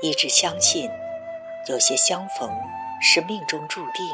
[0.00, 0.90] 一直相信，
[1.68, 2.50] 有些相逢
[3.00, 4.06] 是命中注定。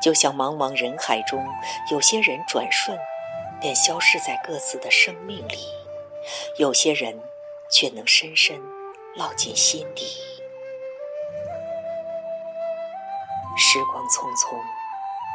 [0.00, 1.46] 就像茫茫人海中，
[1.90, 2.98] 有些人转瞬
[3.60, 5.58] 便消失在各自的生命里，
[6.56, 7.20] 有些人
[7.70, 8.58] 却能深深
[9.18, 10.06] 烙进心底。
[13.58, 14.58] 时光匆匆，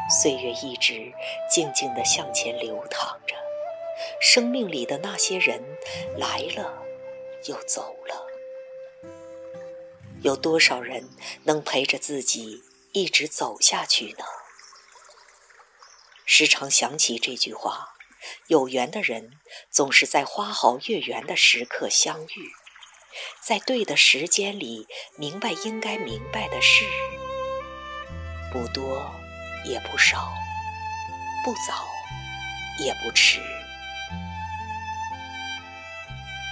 [0.09, 1.13] 岁月一直
[1.47, 3.35] 静静地向前流淌着，
[4.19, 5.61] 生命里的那些人
[6.17, 6.73] 来了
[7.45, 8.24] 又走了。
[10.21, 11.09] 有多少人
[11.43, 14.25] 能陪着自己一直走下去呢？
[16.25, 17.89] 时常想起这句话：
[18.47, 22.51] 有缘的人总是在花好月圆的时刻相遇，
[23.45, 26.85] 在对的时间里明白应该明白的事，
[28.51, 29.13] 不多
[29.63, 30.33] 也不少，
[31.43, 31.87] 不早
[32.83, 33.39] 也不迟。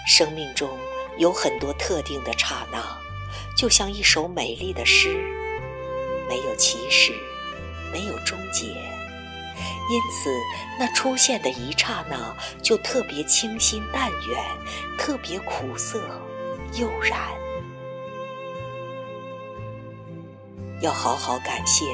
[0.05, 0.70] 生命中
[1.17, 3.02] 有很多特定的刹那。
[3.56, 5.16] 就像一首美丽的诗，
[6.28, 7.14] 没有起始，
[7.92, 8.66] 没有终结，
[9.89, 10.30] 因此
[10.80, 14.44] 那出现的一刹那就特别清新淡远，
[14.98, 16.00] 特别苦涩
[16.80, 17.20] 悠然。
[20.81, 21.86] 要好好感谢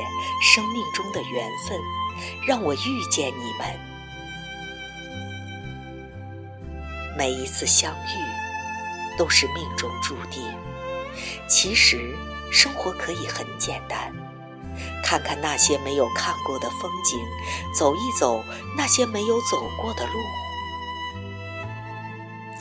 [0.42, 1.80] 生命中的缘分，
[2.48, 3.80] 让我遇见你们。
[7.16, 10.42] 每一次相遇，都是命中注定。
[11.50, 12.16] 其实，
[12.52, 14.14] 生活可以很简单，
[15.04, 17.20] 看看那些没有看过的风景，
[17.76, 18.44] 走一走
[18.78, 20.14] 那些没有走过的路，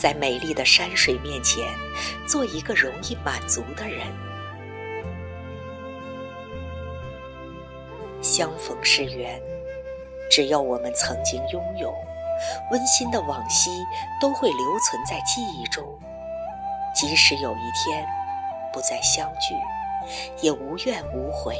[0.00, 1.68] 在美丽的山水面前，
[2.26, 4.06] 做一个容易满足的人。
[8.22, 9.40] 相逢是缘，
[10.30, 11.94] 只要我们曾经拥有，
[12.70, 13.70] 温馨的往昔
[14.18, 15.84] 都会留存在记忆中，
[16.94, 18.17] 即使有一天。
[18.72, 19.54] 不再相聚，
[20.40, 21.56] 也无怨无悔。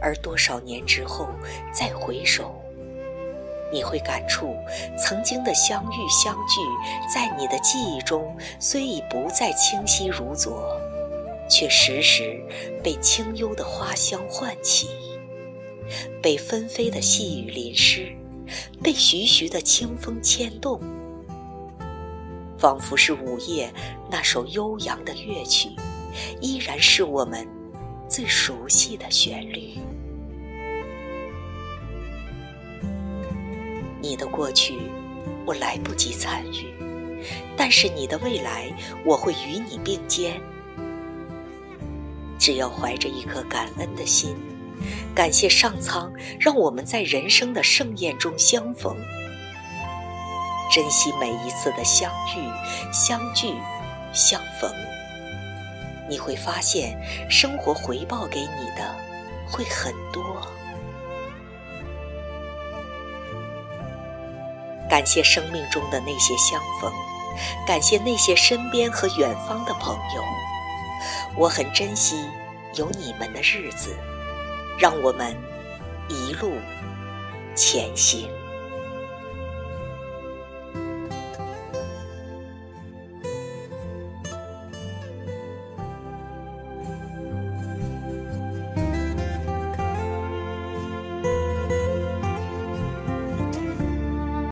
[0.00, 1.28] 而多少年之后
[1.72, 2.54] 再回首，
[3.72, 4.54] 你会感触
[4.96, 6.60] 曾经的相遇相聚，
[7.12, 10.78] 在你的记忆中虽已不再清晰如昨，
[11.48, 12.40] 却时时
[12.84, 14.88] 被清幽的花香唤起，
[16.22, 18.12] 被纷飞的细雨淋湿，
[18.82, 20.78] 被徐徐的清风牵动。
[22.58, 23.72] 仿佛是午夜
[24.10, 25.68] 那首悠扬的乐曲，
[26.40, 27.46] 依然是我们
[28.08, 29.74] 最熟悉的旋律。
[34.00, 34.78] 你的过去，
[35.44, 36.72] 我来不及参与，
[37.56, 38.72] 但是你的未来，
[39.04, 40.40] 我会与你并肩。
[42.38, 44.36] 只要怀着一颗感恩的心，
[45.14, 48.96] 感谢上苍，让我们在人生的盛宴中相逢。
[50.76, 53.54] 珍惜每一次的相遇、相聚、
[54.12, 54.70] 相逢，
[56.06, 57.00] 你会发现
[57.30, 58.94] 生活回报给你的
[59.50, 60.22] 会很多。
[64.86, 66.92] 感谢生命中的那些相逢，
[67.66, 70.22] 感谢那些身边和远方的朋友，
[71.38, 72.28] 我很珍惜
[72.74, 73.96] 有你们的日子，
[74.78, 75.34] 让我们
[76.10, 76.52] 一路
[77.54, 78.28] 前行。